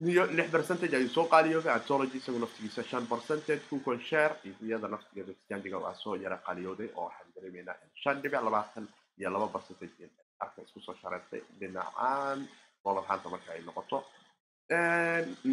[0.05, 4.89] neo lix percentage ayuu soo qaaliyoobay antology isagu naftigiisa shan percentage kukon share iyo iyada
[4.95, 8.85] naftigeeda exchangiga waa soo yara qaaliyooday oo waxaan dareemaynaa shan dhibic labaatan
[9.19, 10.11] iyo laba percentage
[10.45, 12.39] arka isku soo shareertay dhinacaan
[12.85, 13.99] dollar hanta marka ay noqoto.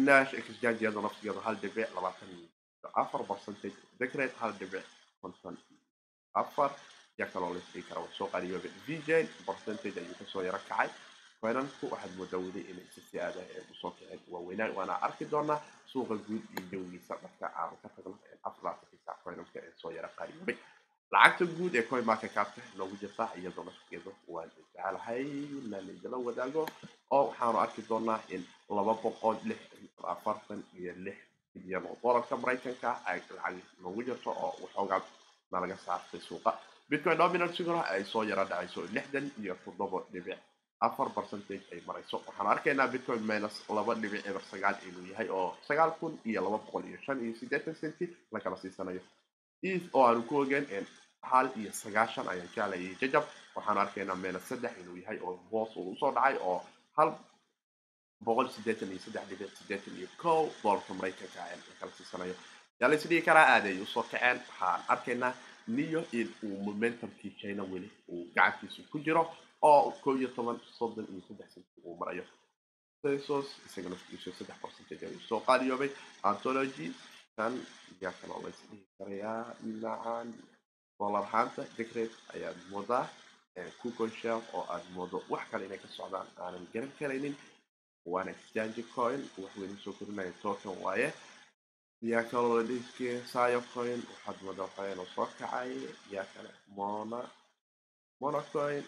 [0.06, 2.48] Nash exchange iyada naftigeedu hal dhibic labaatan iyo
[3.02, 3.76] afar percentage.
[4.00, 4.84] Decret hal dhibic
[5.22, 5.56] konton
[6.42, 6.70] afar
[7.26, 10.88] kaloo la isdhigi kara soo qaaliyoobay vjn percentage ayuu ka soo yaro kacay
[11.40, 13.40] coinanku waxaad moodaa inay si si aada
[13.72, 15.60] u soo kiceen waaweynaan waana arki doonaa
[15.92, 20.56] suuqa guud iyo jawigiisa marka aanu ka tagno aflaatisa coinanka ee soo yara qaaliyoobay
[21.12, 25.22] lacagta guud ee coin market capta noogu jirta iyadoo naftigeedu waan jecelahay
[25.96, 26.62] idila wadaago
[27.16, 28.42] oo waxaanu arki doonaa in
[28.76, 29.60] laba boqol lix
[30.14, 31.18] afartan iyo lix
[31.54, 35.00] bilyan oo doolarka maraykanka ay lacag noogu jirto oo waxoogaa
[35.52, 36.50] nalaga saartay suuqa
[36.90, 40.38] bitcoin dominansiguna ay soo yara dhacayso lixdan iyo toddoba dhibic.
[40.80, 42.16] Afar percentage ay marayso.
[42.26, 46.58] Waxaan arkaynaa bitcoin minus laba dhibic eber sagaal inuu yahay oo sagaal kun iyo laba
[46.64, 49.00] boqol iyo shan iyo siddeetan centi la kala siisanayo.
[49.62, 50.66] Eth oo aanu ku ogeen
[51.30, 53.24] hal iyo sagaashan ayaan jeclayay jajab
[53.54, 56.64] waxaan arkaynaa minus saddex inuu yahay oo hoos uu u soo dhacay oo
[56.96, 57.10] hal
[58.24, 62.34] boqol siddeetan iyo saddex dhibic siddeetan iyo kow doolarka maraykanka la kala siisanayo.
[62.80, 65.32] Yaa la isdhigi karaa aad u soo kaceen waxaan arkaynaa
[65.76, 69.22] niyo in uu momentumkii china weli uu gacantiisu ku jiro
[69.68, 72.24] oo kow iyo toban soddon iyo saddex senti uu marayo.
[73.02, 75.90] Pesos isaga naftiisu saddex percentage ayuu soo qaaliyoobay.
[76.30, 76.86] Anthology
[77.36, 77.52] kan
[78.02, 80.28] yaa kaloo la isdhihi karayaa dhinacan
[80.98, 83.04] dollar haanta decret ayaad moodaa
[83.80, 85.18] kukon shell oo aad moodo.
[85.32, 87.36] Wax kale inay ka socdaan aanan garan karaynin.
[88.12, 91.08] Waana exchange coin wax weyn u soo korinaya token waaye
[92.08, 92.82] yaa kaloo la dhihi
[93.74, 95.70] coin waxaad moodaa inuu soo kacay
[96.14, 97.20] yaa kale mona
[98.20, 98.84] monocoin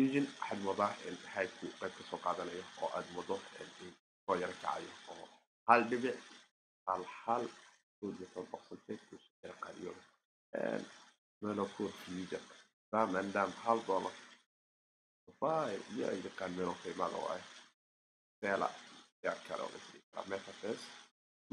[0.00, 3.34] engine waxaad moodaa in haydku qayb ka soo qaadanayo oo aad moodo
[4.24, 5.26] soo yaro kacayo oo
[5.68, 6.18] hal dhibic
[6.86, 7.44] hal hal
[8.00, 9.92] percentage ku soo yaro qaadiyo
[11.42, 12.42] melocur future
[12.92, 14.14] dam and dam hal dollar
[15.40, 17.44] fay iyo ay yaqaan melonka imaada waaye
[18.40, 18.68] sela
[19.24, 19.80] yaa kale oo
[20.14, 20.80] la metafes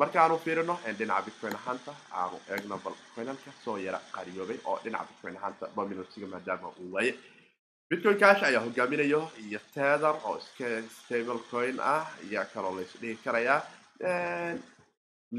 [0.01, 5.37] markaanu fiirino dhinaca bitcoin ahaanta aanu eegno bal coinanka soo yara qaaliyoobay oo dhinaca bitcoin
[5.39, 7.13] ahaanta dominansiga maadaama uu waaye.
[7.89, 10.65] Bitcoin cash ayaa hogaaminayo iyo tether oo iska
[10.97, 13.59] stable coin ah ayaa kaloo la isdhihi karayaa.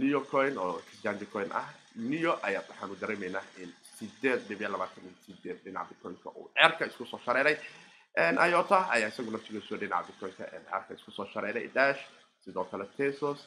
[0.01, 1.69] Neo coin oo exchange coin ah
[2.11, 7.05] neo ayaa waxaanu dareemaynaa in sideed dhibic labaatan iyo sideed dhinaca bitcoinka uu ceerka isku
[7.11, 7.57] soo shareeray.
[8.51, 12.01] Iota ayaa isaguna sigiiso dhinaca bitcoinka ceerka isku soo shareeray dash
[12.45, 13.39] sidoo kale tesos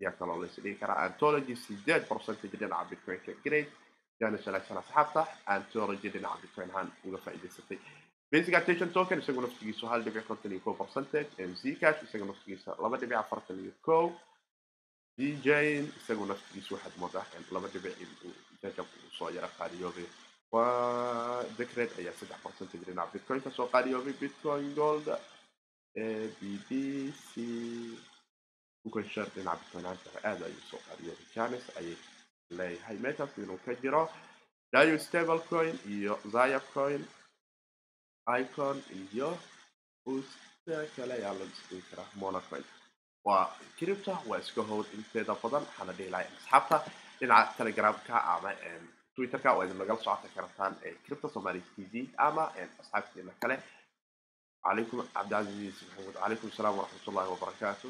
[0.00, 3.68] ayaa kaloo la isdhihi karaa antology sideed percentage dhinaca bitcoinka great.
[4.20, 5.22] jaana shalaasan asxaabta
[5.56, 7.78] antology dhinaca bitcoin ahaan uga faa'iidaysatay
[8.32, 9.18] basic attention token.
[9.22, 13.72] isagu naftigiisu hal dhibic konton iyo kow percentage mzcash isaga naftigiisa laba dhibic afartan iyo
[13.88, 14.06] kow
[15.18, 20.06] djn isagu naftigiisu waxaad moodaa laba dhibic inuu jajab soo yara qaaliyoobay
[20.54, 25.08] waa decret ayaa saddex percentage dhinaca bitcoin ka soo qaaliyoobay bitcoin gold.
[26.38, 26.70] B b
[27.28, 27.32] c
[28.92, 31.96] share dhinaca bitcoin aanta aad ayuu soo qaaliyoobay janis ayay
[32.58, 34.02] leeyahay meeshaas inuu ka jiro
[34.72, 37.02] dayo stable coin iyo zaya coin
[38.40, 39.38] icon iyo
[40.06, 42.64] usta kale ayaa la isdhihi karaa monocoin
[43.26, 43.46] waa
[43.78, 46.76] cripta waa iska howl inteeda badan waxaana dhihi lahay asxaabta
[47.18, 48.50] dhinaca telegramka ama
[49.14, 52.44] twitterka waa idin nagala socota kartaan cripta somali t v ama
[52.82, 53.56] asxaabteena kale
[54.64, 57.88] calaykum cabdicaziiz maxamuud calaykum asalaam waraxmat ullahi wabarakaatu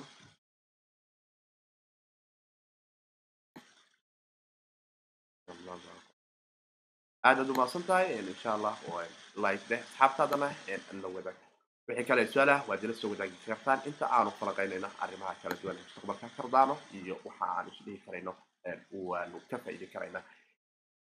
[7.29, 8.75] aadaad umaasan tahay insha allah
[9.71, 10.49] deh asxaabtaadana
[11.03, 11.37] la wadaag
[11.88, 15.85] wixii kale su'aalah waad ila soo wadaagi kartaan inta aanu falaqaynayno arrimaha kala duwan ee
[15.87, 18.33] mustaqbalka kardaano iyo waxa aan isdhihi karayno
[19.09, 20.23] waanu ka faa'iidi karaynaa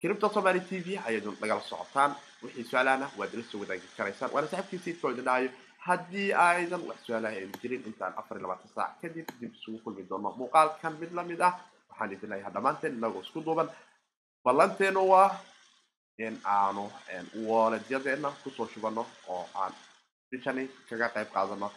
[0.02, 2.12] cripto somali t v ayaad nagala socotaan
[2.44, 5.50] wixii su'aalahna waad ila soo wadaagi karaysaan waana saaxiibkii siidkoo idin dhahayo
[5.88, 10.04] haddii aydan wax su'aalaha aynu jirin intaan afar iyo labaatan saac kadib dib isugu kulmi
[10.10, 11.54] doono muuqaalkan mid la mid ah
[11.90, 13.70] waxaan idin leeyahay dhammaanteen inagoo isku duuban
[14.46, 15.30] ballanteenu waa
[16.18, 16.84] in aanu
[17.48, 19.74] wooledyadeena ku soo shubano oo aan
[20.32, 21.70] bishani kaga qayb qaadano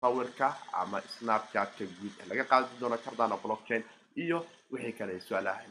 [0.00, 3.84] sawirka ama snapchatka guud ee laga qaadi doono cardano blockchain.
[4.16, 4.38] Iyo
[4.72, 5.62] wixii kale su'aalaha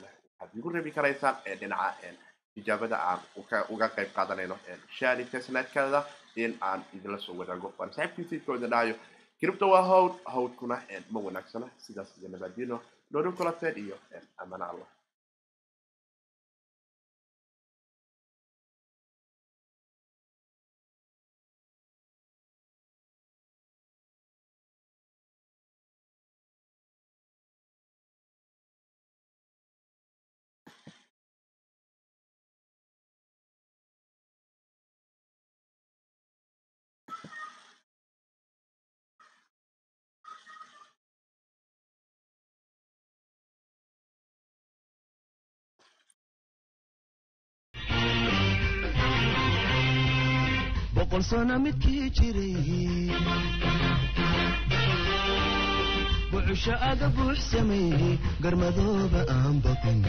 [0.58, 2.10] igu rebi karaysaan ee dhinaca
[2.54, 3.20] tijaabada aan
[3.74, 4.56] uga qayb qaadanayno
[4.98, 6.00] shari testnetkada
[6.36, 8.96] in aan idinla soo wadaago waan saaxiibkiisiidkoo idin dhahayo
[9.40, 10.78] cripto waa hawd hawdkuna
[11.14, 12.78] ma wanaagsana sidaas iyo nabadino
[13.12, 13.96] noodin kulateen iyo
[14.38, 14.88] amana allah
[51.22, 53.12] sano midkii jiray
[56.32, 60.00] bucusho aga buux sameeyey garmadooba aan baqin